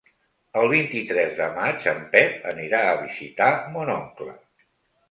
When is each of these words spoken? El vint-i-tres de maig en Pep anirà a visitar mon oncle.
El 0.61 0.69
vint-i-tres 0.71 1.35
de 1.41 1.51
maig 1.59 1.85
en 1.93 2.01
Pep 2.17 2.49
anirà 2.55 2.81
a 2.89 2.99
visitar 3.07 3.53
mon 3.77 3.95
oncle. 4.01 4.37